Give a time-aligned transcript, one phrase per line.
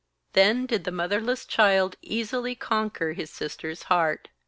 [0.33, 4.29] Then did the motherless child easily conquer his sister's heart.